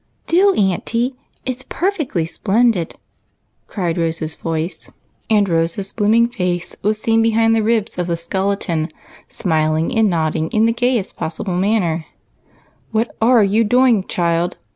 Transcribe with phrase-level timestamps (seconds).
[0.25, 1.15] "Do, auntie;
[1.45, 2.95] it's perfectly splendid,"
[3.67, 4.89] cried Rose's voice,
[5.29, 8.89] and Rose's blooming face was seen behind the ribs of the skeleton,
[9.29, 12.07] smiling and nodding in the gayest 130ssible manner.
[12.89, 14.57] "What are you doing, child?"